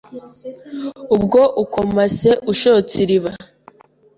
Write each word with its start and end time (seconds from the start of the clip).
Ubwo 1.15 1.41
ukomase 1.63 2.31
ushotse 2.51 2.93
iriba 3.03 3.31